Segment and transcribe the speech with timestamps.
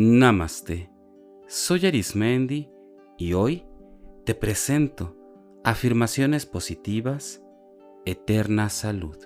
[0.00, 0.88] Namaste.
[1.48, 2.70] Soy Arismendi
[3.16, 3.66] y hoy
[4.24, 5.16] te presento
[5.64, 7.42] afirmaciones positivas,
[8.04, 9.16] eterna salud.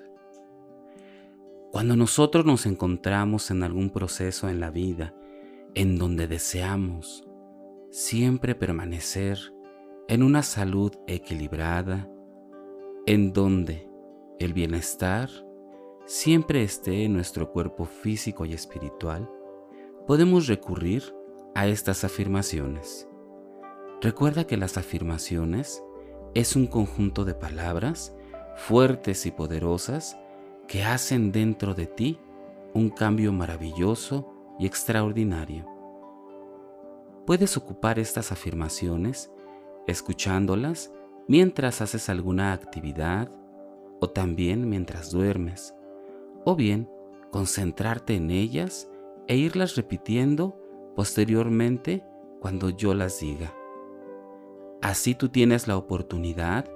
[1.72, 5.14] Cuando nosotros nos encontramos en algún proceso en la vida
[5.74, 7.29] en donde deseamos
[7.90, 9.39] siempre permanecer
[10.08, 12.11] en una salud equilibrada,
[13.04, 13.90] en donde
[14.39, 15.29] el bienestar
[16.07, 19.29] siempre esté en nuestro cuerpo físico y espiritual,
[20.06, 21.14] podemos recurrir
[21.54, 23.08] a estas afirmaciones.
[24.00, 25.82] Recuerda que las afirmaciones
[26.34, 28.14] es un conjunto de palabras
[28.57, 30.18] fuertes y poderosas
[30.66, 32.19] que hacen dentro de ti
[32.74, 35.66] un cambio maravilloso y extraordinario.
[37.27, 39.30] Puedes ocupar estas afirmaciones
[39.86, 40.92] escuchándolas
[41.28, 43.30] mientras haces alguna actividad
[44.00, 45.74] o también mientras duermes,
[46.44, 46.90] o bien
[47.30, 48.88] concentrarte en ellas
[49.28, 50.58] e irlas repitiendo
[50.94, 52.04] posteriormente
[52.40, 53.54] cuando yo las diga.
[54.80, 56.68] Así tú tienes la oportunidad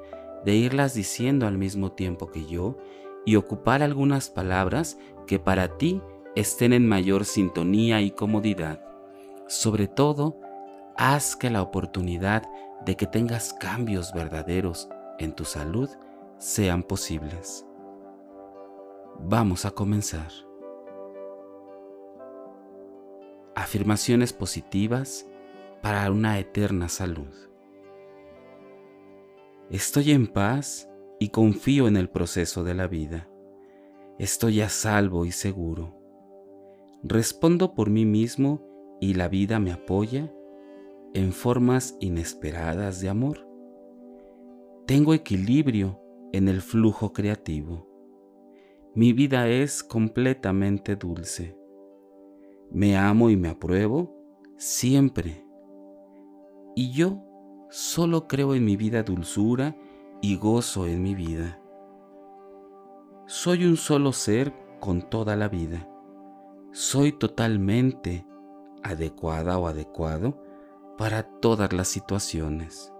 [0.44, 2.77] de irlas diciendo al mismo tiempo que yo
[3.24, 6.00] y ocupar algunas palabras que para ti
[6.36, 8.80] estén en mayor sintonía y comodidad.
[9.48, 10.39] Sobre todo,
[10.97, 12.44] haz que la oportunidad
[12.84, 15.91] de que tengas cambios verdaderos en tu salud
[16.39, 17.67] sean posibles.
[19.19, 20.45] Vamos a comenzar.
[23.57, 25.27] Afirmaciones positivas
[25.81, 27.33] para una eterna salud.
[29.71, 33.31] Estoy en paz y confío en el proceso de la vida.
[34.19, 35.98] Estoy a salvo y seguro.
[37.03, 38.63] Respondo por mí mismo
[39.01, 40.31] y la vida me apoya
[41.15, 43.48] en formas inesperadas de amor.
[44.87, 45.98] Tengo equilibrio
[46.35, 47.89] en el flujo creativo.
[48.95, 51.57] Mi vida es completamente dulce.
[52.71, 54.15] Me amo y me apruebo
[54.57, 55.47] siempre.
[56.75, 57.23] Y yo
[57.71, 59.77] solo creo en mi vida dulzura
[60.21, 61.61] y gozo en mi vida.
[63.27, 65.89] Soy un solo ser con toda la vida.
[66.73, 68.27] Soy totalmente
[68.83, 70.43] adecuada o adecuado
[70.97, 72.93] para todas las situaciones.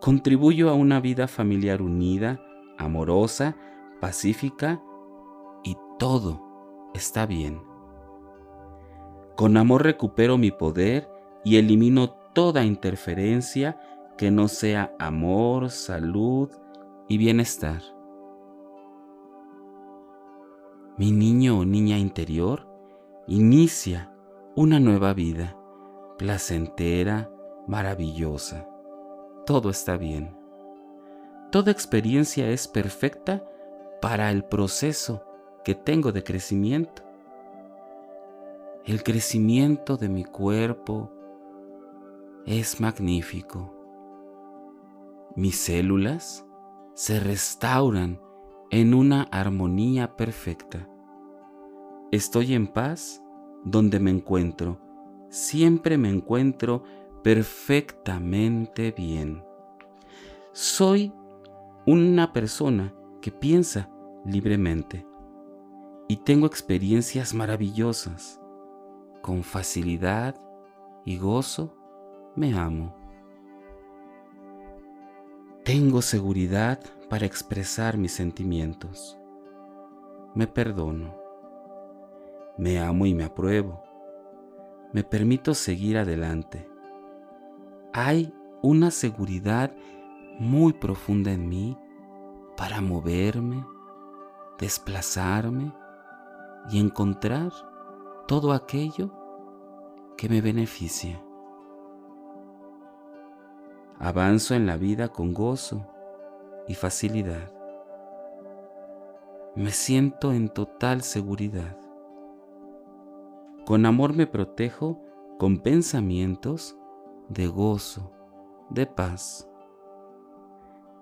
[0.00, 2.40] Contribuyo a una vida familiar unida,
[2.78, 3.56] amorosa,
[4.00, 4.82] pacífica
[5.64, 7.75] y todo está bien.
[9.36, 11.10] Con amor recupero mi poder
[11.44, 13.78] y elimino toda interferencia
[14.16, 16.50] que no sea amor, salud
[17.06, 17.82] y bienestar.
[20.96, 22.66] Mi niño o niña interior
[23.26, 24.10] inicia
[24.54, 25.54] una nueva vida,
[26.16, 27.30] placentera,
[27.66, 28.66] maravillosa.
[29.44, 30.34] Todo está bien.
[31.52, 33.44] Toda experiencia es perfecta
[34.00, 35.22] para el proceso
[35.62, 37.05] que tengo de crecimiento.
[38.86, 41.10] El crecimiento de mi cuerpo
[42.46, 43.74] es magnífico.
[45.34, 46.46] Mis células
[46.94, 48.20] se restauran
[48.70, 50.88] en una armonía perfecta.
[52.12, 53.20] Estoy en paz
[53.64, 54.78] donde me encuentro.
[55.30, 56.84] Siempre me encuentro
[57.24, 59.42] perfectamente bien.
[60.52, 61.12] Soy
[61.86, 63.90] una persona que piensa
[64.24, 65.04] libremente
[66.06, 68.40] y tengo experiencias maravillosas
[69.26, 70.36] con facilidad
[71.04, 71.74] y gozo
[72.36, 72.94] me amo.
[75.64, 76.78] Tengo seguridad
[77.10, 79.18] para expresar mis sentimientos.
[80.36, 81.16] Me perdono.
[82.56, 83.82] Me amo y me apruebo.
[84.92, 86.70] Me permito seguir adelante.
[87.92, 88.32] Hay
[88.62, 89.74] una seguridad
[90.38, 91.76] muy profunda en mí
[92.56, 93.66] para moverme,
[94.60, 95.72] desplazarme
[96.70, 97.50] y encontrar
[98.26, 99.12] todo aquello
[100.16, 101.22] que me beneficia.
[104.00, 105.86] Avanzo en la vida con gozo
[106.66, 107.52] y facilidad.
[109.54, 111.78] Me siento en total seguridad.
[113.64, 115.00] Con amor me protejo
[115.38, 116.76] con pensamientos
[117.28, 118.12] de gozo,
[118.70, 119.48] de paz.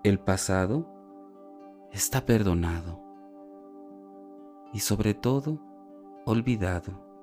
[0.03, 0.87] El pasado
[1.91, 3.01] está perdonado
[4.75, 5.59] y sobre todo
[6.27, 7.14] olvidado.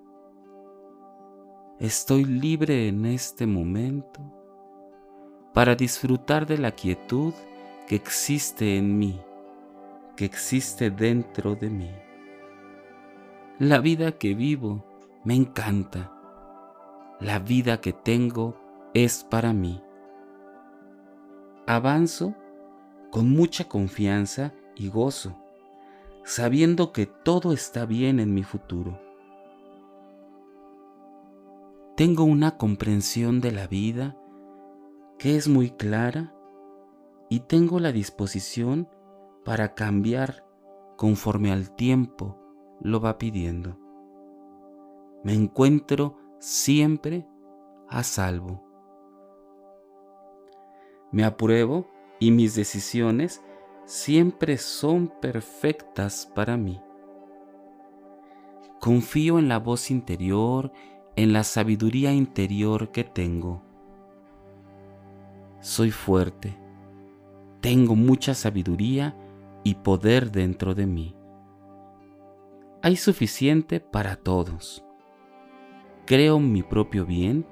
[1.81, 4.21] Estoy libre en este momento
[5.51, 7.33] para disfrutar de la quietud
[7.87, 9.19] que existe en mí,
[10.15, 11.89] que existe dentro de mí.
[13.57, 14.85] La vida que vivo
[15.23, 16.13] me encanta.
[17.19, 18.61] La vida que tengo
[18.93, 19.81] es para mí.
[21.65, 22.35] Avanzo
[23.09, 25.35] con mucha confianza y gozo,
[26.25, 29.10] sabiendo que todo está bien en mi futuro.
[32.01, 34.17] Tengo una comprensión de la vida
[35.19, 36.33] que es muy clara
[37.29, 38.89] y tengo la disposición
[39.45, 40.43] para cambiar
[40.97, 42.39] conforme al tiempo
[42.81, 43.77] lo va pidiendo.
[45.23, 47.27] Me encuentro siempre
[47.87, 48.63] a salvo.
[51.11, 51.85] Me apruebo
[52.19, 53.43] y mis decisiones
[53.85, 56.81] siempre son perfectas para mí.
[58.79, 60.71] Confío en la voz interior,
[61.15, 63.61] en la sabiduría interior que tengo.
[65.59, 66.57] Soy fuerte,
[67.59, 69.15] tengo mucha sabiduría
[69.63, 71.15] y poder dentro de mí.
[72.81, 74.83] Hay suficiente para todos.
[76.05, 77.45] Creo mi propio bien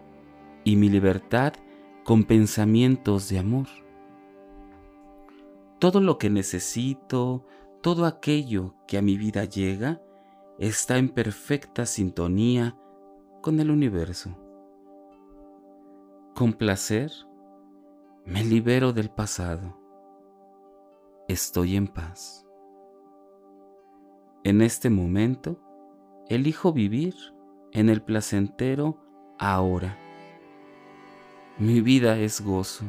[0.64, 1.54] y mi libertad
[2.04, 3.68] con pensamientos de amor.
[5.78, 7.46] Todo lo que necesito,
[7.82, 10.02] todo aquello que a mi vida llega,
[10.58, 12.76] está en perfecta sintonía
[13.42, 14.36] con el universo.
[16.36, 17.12] Con placer,
[18.26, 19.78] me libero del pasado.
[21.28, 22.46] Estoy en paz.
[24.44, 25.60] En este momento,
[26.28, 27.16] elijo vivir
[27.72, 28.98] en el placentero
[29.38, 29.98] ahora.
[31.58, 32.86] Mi vida es gozo.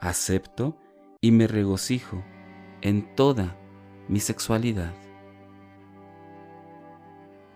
[0.00, 0.76] Acepto
[1.20, 2.22] y me regocijo
[2.82, 3.56] en toda
[4.08, 4.92] mi sexualidad.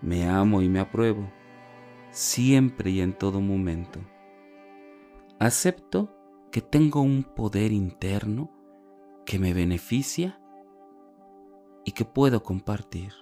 [0.05, 1.27] Me amo y me apruebo
[2.11, 3.99] siempre y en todo momento.
[5.39, 6.15] Acepto
[6.51, 8.51] que tengo un poder interno
[9.25, 10.39] que me beneficia
[11.85, 13.13] y que puedo compartir.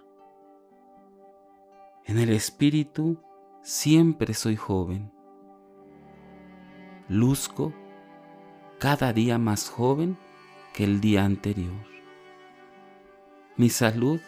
[2.04, 3.18] En el espíritu
[3.62, 5.10] siempre soy joven.
[7.08, 7.74] Luzco
[8.78, 10.18] cada día más joven
[10.74, 11.86] que el día anterior.
[13.56, 14.20] Mi salud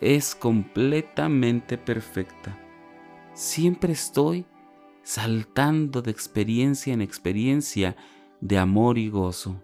[0.00, 2.58] es completamente perfecta.
[3.34, 4.46] Siempre estoy
[5.02, 7.96] saltando de experiencia en experiencia
[8.40, 9.62] de amor y gozo.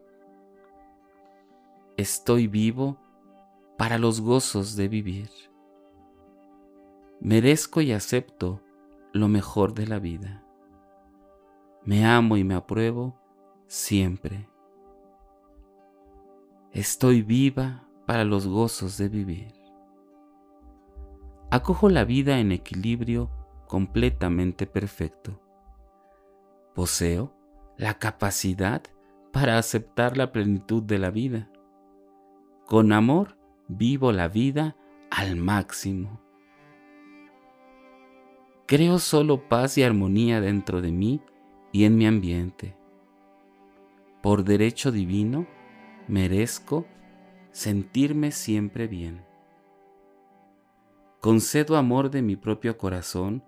[1.97, 2.99] Estoy vivo
[3.79, 5.31] para los gozos de vivir.
[7.21, 8.61] Merezco y acepto
[9.13, 10.45] lo mejor de la vida.
[11.85, 13.19] Me amo y me apruebo
[13.67, 14.49] siempre.
[16.73, 19.56] Estoy viva para los gozos de vivir.
[21.57, 23.31] Acojo la vida en equilibrio
[23.67, 25.41] completamente perfecto.
[26.75, 27.35] Poseo
[27.79, 28.83] la capacidad
[29.33, 31.51] para aceptar la plenitud de la vida.
[32.67, 33.39] Con amor
[33.69, 34.77] vivo la vida
[35.11, 36.21] al máximo.
[38.67, 41.23] Creo solo paz y armonía dentro de mí
[41.73, 42.77] y en mi ambiente.
[44.23, 45.47] Por derecho divino,
[46.07, 46.85] merezco
[47.51, 49.26] sentirme siempre bien.
[51.27, 53.43] Concedo amor de mi propio corazón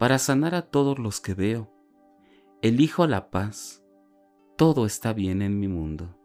[0.00, 1.72] para sanar a todos los que veo.
[2.60, 3.84] Elijo la paz.
[4.56, 6.18] Todo está bien en mi mundo.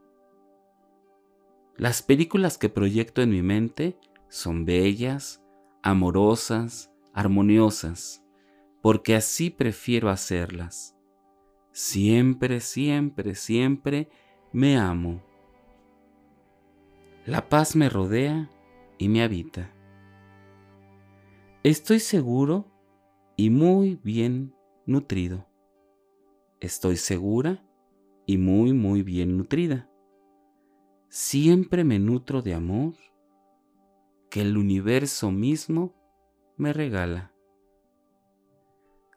[1.77, 3.99] Las películas que proyecto en mi mente
[4.29, 5.43] son bellas,
[5.83, 8.25] amorosas, armoniosas,
[8.81, 10.97] porque así prefiero hacerlas.
[11.71, 14.09] Siempre, siempre, siempre
[14.51, 15.21] me amo.
[17.27, 18.49] La paz me rodea
[18.97, 19.74] y me habita.
[21.65, 22.67] Estoy seguro
[23.35, 24.53] y muy bien
[24.85, 25.47] nutrido.
[26.59, 27.65] Estoy segura
[28.27, 29.89] y muy, muy bien nutrida.
[31.09, 32.93] Siempre me nutro de amor
[34.29, 35.95] que el universo mismo
[36.55, 37.33] me regala.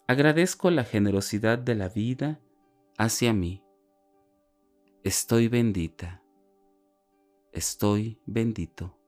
[0.06, 2.40] Agradezco la generosidad de la vida
[2.96, 3.62] hacia mí.
[5.04, 6.22] Estoy bendita.
[7.52, 8.98] Estoy bendito.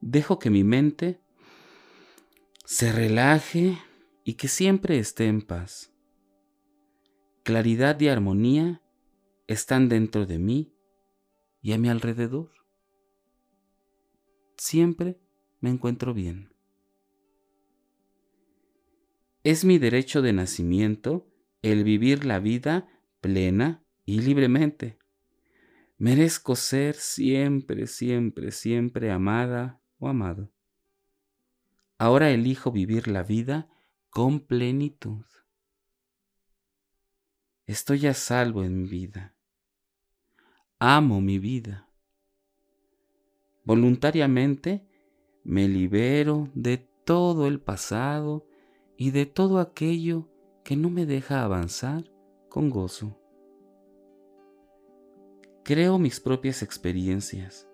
[0.00, 1.20] Dejo que mi mente
[2.70, 3.78] se relaje
[4.24, 5.90] y que siempre esté en paz.
[7.42, 8.82] Claridad y armonía
[9.46, 10.74] están dentro de mí
[11.62, 12.50] y a mi alrededor.
[14.58, 15.18] Siempre
[15.60, 16.52] me encuentro bien.
[19.44, 21.26] Es mi derecho de nacimiento
[21.62, 22.86] el vivir la vida
[23.22, 24.98] plena y libremente.
[25.96, 30.52] Merezco ser siempre, siempre, siempre amada o amado.
[31.98, 33.68] Ahora elijo vivir la vida
[34.08, 35.24] con plenitud.
[37.66, 39.34] Estoy a salvo en mi vida.
[40.78, 41.88] Amo mi vida.
[43.64, 44.86] Voluntariamente
[45.42, 48.46] me libero de todo el pasado
[48.96, 50.28] y de todo aquello
[50.62, 52.04] que no me deja avanzar
[52.48, 53.20] con gozo.
[55.64, 57.68] Creo mis propias experiencias.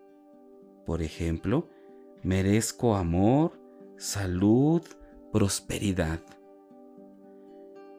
[0.87, 1.69] Por ejemplo,
[2.23, 3.64] merezco amor,
[3.97, 4.83] salud,
[5.33, 6.21] prosperidad.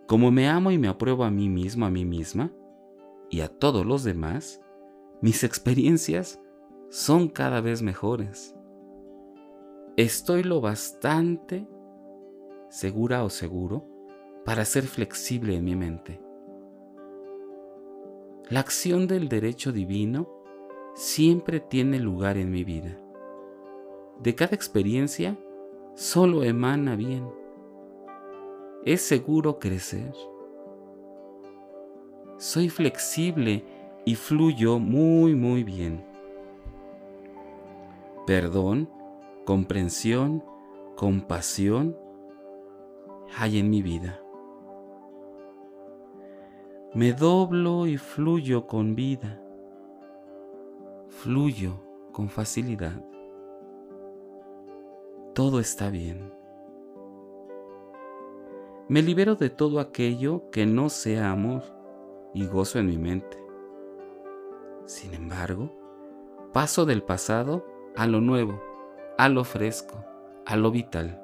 [0.08, 2.52] Como me amo y me apruebo a mí mismo, a mí misma
[3.30, 4.62] y a todos los demás,
[5.22, 6.40] mis experiencias
[6.90, 8.56] son cada vez mejores.
[9.98, 11.68] Estoy lo bastante
[12.70, 13.88] segura o seguro
[14.46, 16.22] para ser flexible en mi mente.
[18.50, 20.30] La acción del derecho divino
[20.94, 23.00] siempre tiene lugar en mi vida.
[24.22, 25.38] De cada experiencia
[25.96, 27.28] solo emana bien.
[28.84, 30.14] Es seguro crecer.
[32.38, 33.64] Soy flexible
[34.06, 36.06] y fluyo muy, muy bien.
[38.28, 38.90] Perdón,
[39.46, 40.44] comprensión,
[40.96, 41.98] compasión
[43.38, 44.20] hay en mi vida.
[46.94, 49.42] Me doblo y fluyo con vida.
[51.08, 53.04] Fluyo con facilidad.
[55.36, 56.32] Todo está bien.
[58.88, 61.62] Me libero de todo aquello que no sea amor
[62.34, 63.38] y gozo en mi mente.
[64.86, 65.74] Sin embargo,
[66.54, 67.66] paso del pasado
[67.98, 68.64] a lo nuevo,
[69.18, 70.06] a lo fresco,
[70.46, 71.22] a lo vital.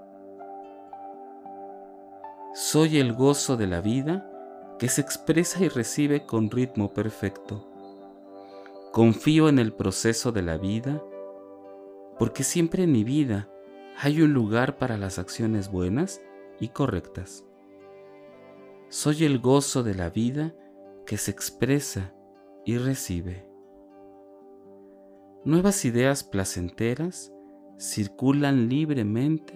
[2.54, 4.30] Soy el gozo de la vida
[4.78, 7.66] que se expresa y recibe con ritmo perfecto.
[8.92, 11.02] Confío en el proceso de la vida
[12.20, 13.48] porque siempre en mi vida
[13.98, 16.22] hay un lugar para las acciones buenas
[16.60, 17.46] y correctas.
[18.90, 20.56] Soy el gozo de la vida
[21.06, 22.14] que se expresa
[22.66, 23.48] y recibe.
[25.46, 27.34] Nuevas ideas placenteras
[27.80, 29.54] circulan libremente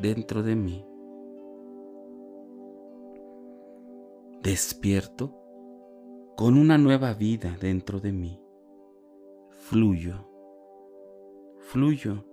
[0.00, 0.86] dentro de mí.
[4.42, 5.36] despierto
[6.36, 8.42] con una nueva vida dentro de mí.
[9.50, 10.26] Fluyo,
[11.58, 12.24] fluyo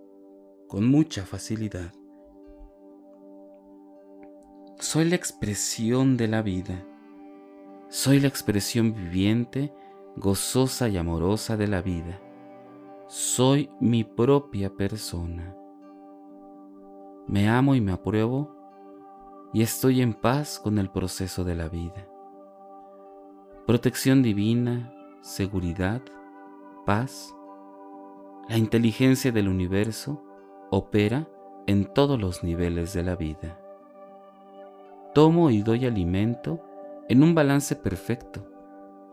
[0.67, 1.93] con mucha facilidad.
[4.79, 6.85] Soy la expresión de la vida.
[7.89, 9.73] Soy la expresión viviente,
[10.17, 12.19] gozosa y amorosa de la vida.
[13.07, 15.55] Soy mi propia persona.
[17.27, 18.53] Me amo y me apruebo
[19.53, 22.07] y estoy en paz con el proceso de la vida.
[23.65, 26.01] Protección divina, seguridad,
[26.85, 27.33] paz.
[28.49, 30.26] La inteligencia del universo
[30.69, 31.27] opera
[31.65, 33.59] en todos los niveles de la vida.
[35.13, 36.61] Tomo y doy alimento
[37.09, 38.45] en un balance perfecto.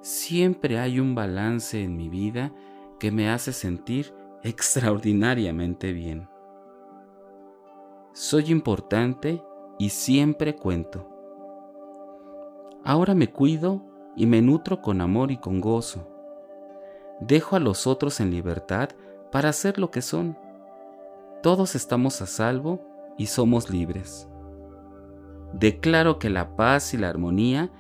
[0.01, 2.53] Siempre hay un balance en mi vida
[2.99, 6.29] que me hace sentir extraordinariamente bien.
[8.13, 9.43] Soy importante
[9.79, 11.09] y siempre cuento.
[12.85, 13.83] Ahora me cuido
[14.15, 16.07] y me nutro con amor y con gozo.
[17.21, 18.91] Dejo a los otros en libertad
[19.33, 20.37] para ser lo que son.
[21.45, 22.81] Todos estamos a salvo
[23.19, 24.31] y somos libres.
[25.53, 27.71] Declaro que la paz y la armonía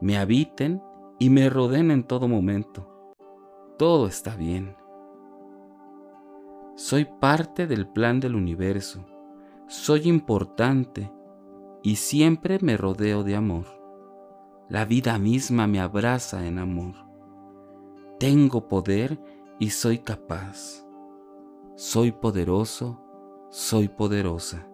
[0.00, 0.82] me habiten
[1.18, 3.12] y me rodeen en todo momento.
[3.76, 4.74] Todo está bien.
[6.76, 9.04] Soy parte del plan del universo.
[9.68, 11.12] Soy importante
[11.82, 13.66] y siempre me rodeo de amor.
[14.70, 16.94] La vida misma me abraza en amor.
[18.18, 19.20] Tengo poder
[19.58, 20.86] y soy capaz.
[21.76, 23.09] Soy poderoso,
[23.50, 24.66] soy poderosa.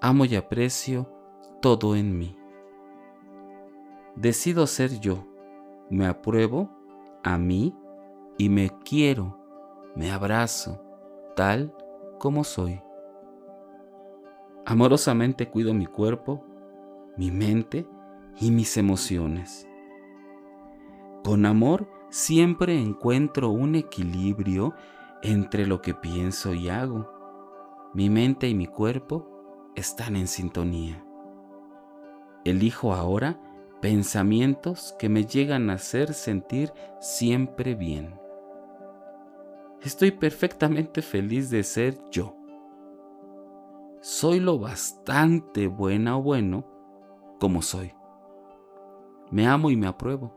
[0.00, 1.06] Amo y aprecio
[1.60, 2.36] todo en mí.
[4.16, 5.26] Decido ser yo,
[5.90, 6.70] me apruebo
[7.22, 7.76] a mí
[8.38, 9.38] y me quiero,
[9.94, 10.82] me abrazo
[11.36, 11.74] tal
[12.18, 12.80] como soy.
[14.64, 16.44] Amorosamente cuido mi cuerpo,
[17.16, 17.86] mi mente
[18.40, 19.68] y mis emociones.
[21.22, 24.74] Con amor siempre encuentro un equilibrio
[25.22, 27.17] entre lo que pienso y hago.
[27.94, 31.04] Mi mente y mi cuerpo están en sintonía.
[32.44, 33.40] Elijo ahora
[33.80, 38.18] pensamientos que me llegan a hacer sentir siempre bien.
[39.82, 42.38] Estoy perfectamente feliz de ser yo
[44.00, 46.64] soy lo bastante buena o bueno
[47.40, 47.92] como soy.
[49.30, 50.32] Me amo y me apruebo.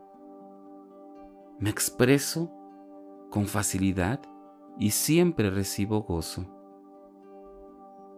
[1.58, 2.50] Me expreso
[3.30, 4.20] con facilidad
[4.78, 6.44] y siempre recibo gozo.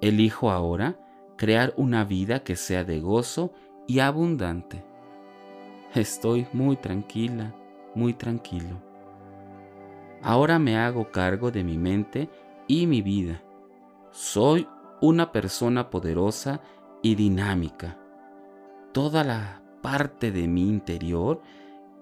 [0.04, 0.98] Elijo ahora
[1.38, 3.54] crear una vida que sea de gozo
[3.86, 4.84] y abundante.
[5.94, 7.54] Estoy muy tranquila,
[7.94, 8.82] muy tranquilo.
[10.20, 12.28] Ahora me hago cargo de mi mente
[12.66, 13.42] y mi vida.
[14.10, 14.68] Soy
[15.00, 16.60] una persona poderosa
[17.00, 17.98] y dinámica.
[18.92, 21.40] Toda la parte de mi interior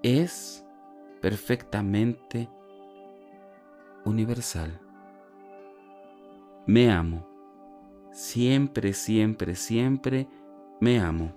[0.02, 0.66] es
[1.21, 2.49] perfectamente
[4.04, 4.80] universal.
[6.66, 7.31] Me amo.
[8.12, 10.28] Siempre, siempre, siempre
[10.81, 11.33] me amo.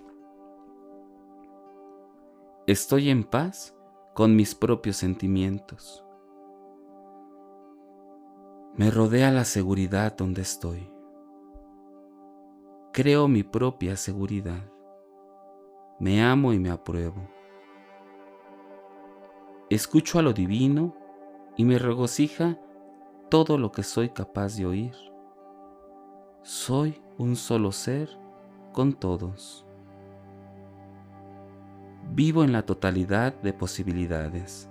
[2.67, 3.73] Estoy en paz
[4.13, 6.03] con mis propios sentimientos.
[8.75, 10.91] Me rodea la seguridad donde estoy.
[12.91, 14.69] Creo mi propia seguridad.
[15.97, 17.29] Me amo y me apruebo.
[19.69, 20.93] Escucho a lo divino
[21.55, 22.59] y me regocija
[23.29, 25.14] todo lo que soy capaz de oír.
[26.47, 28.07] Soy un solo ser
[28.71, 29.65] con todos.
[32.13, 34.69] Vivo en la totalidad de posibilidades.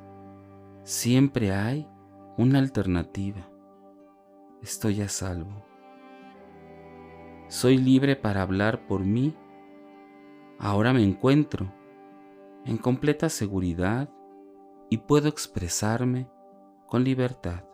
[0.84, 1.88] Siempre hay
[2.36, 3.50] una alternativa.
[4.62, 5.66] Estoy a salvo.
[7.48, 9.36] Soy libre para hablar por mí.
[10.60, 11.74] Ahora me encuentro
[12.64, 14.08] en completa seguridad
[14.90, 16.28] y puedo expresarme
[16.86, 17.64] con libertad.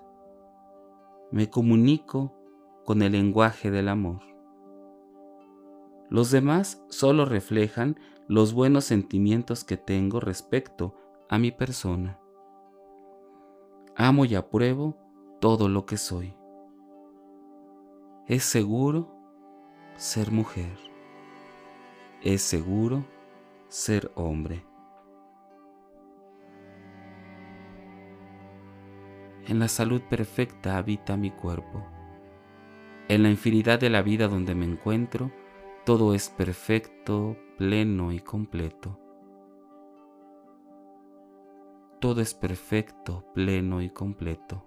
[1.31, 2.40] Me comunico
[2.85, 4.21] con el lenguaje del amor.
[6.09, 10.95] Los demás solo reflejan los buenos sentimientos que tengo respecto
[11.29, 12.19] a mi persona.
[13.97, 14.97] Amo y apruebo
[15.41, 16.35] todo lo que soy.
[18.27, 19.13] Es seguro
[19.97, 20.77] ser mujer.
[22.23, 23.05] Es seguro
[23.69, 24.65] ser hombre.
[29.47, 31.85] En la salud perfecta habita mi cuerpo.
[33.11, 35.33] En la infinidad de la vida donde me encuentro,
[35.85, 39.01] todo es perfecto, pleno y completo.
[41.99, 44.65] Todo es perfecto, pleno y completo.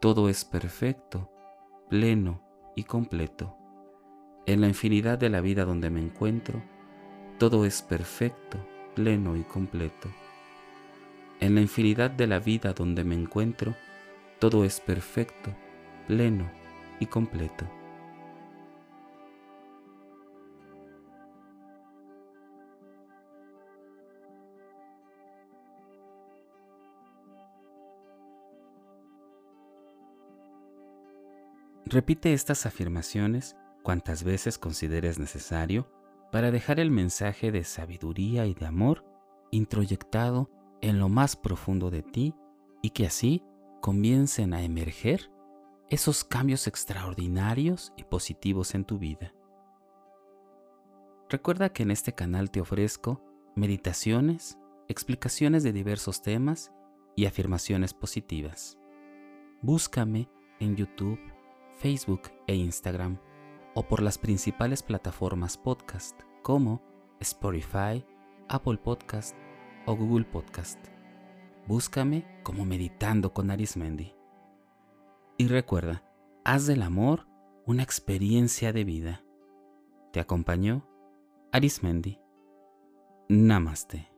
[0.00, 1.30] Todo es perfecto,
[1.88, 2.42] pleno
[2.74, 3.56] y completo.
[4.44, 6.60] En la infinidad de la vida donde me encuentro,
[7.38, 8.58] todo es perfecto,
[8.96, 10.08] pleno y completo.
[11.38, 13.76] En la infinidad de la vida donde me encuentro,
[14.40, 15.54] todo es perfecto,
[16.08, 16.55] pleno
[17.00, 17.66] y completo.
[31.88, 35.88] Repite estas afirmaciones cuantas veces consideres necesario
[36.32, 39.04] para dejar el mensaje de sabiduría y de amor
[39.52, 42.34] introyectado en lo más profundo de ti
[42.82, 43.44] y que así
[43.80, 45.30] comiencen a emerger
[45.88, 49.32] esos cambios extraordinarios y positivos en tu vida.
[51.28, 53.22] Recuerda que en este canal te ofrezco
[53.54, 56.72] meditaciones, explicaciones de diversos temas
[57.14, 58.78] y afirmaciones positivas.
[59.62, 60.28] Búscame
[60.60, 61.20] en YouTube
[61.76, 63.18] Facebook e Instagram
[63.74, 66.82] o por las principales plataformas podcast como
[67.20, 68.04] Spotify,
[68.48, 69.36] Apple Podcast
[69.86, 70.78] o Google Podcast.
[71.66, 74.15] Búscame como Meditando con Arismendi.
[75.38, 76.02] Y recuerda,
[76.44, 77.26] haz del amor
[77.66, 79.24] una experiencia de vida.
[80.12, 80.88] Te acompañó
[81.52, 82.18] Arismendi.
[83.28, 84.15] Namaste.